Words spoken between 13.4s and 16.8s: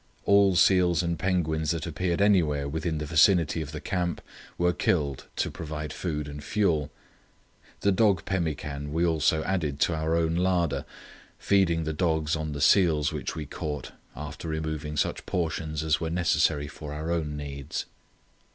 caught, after removing such portions as were necessary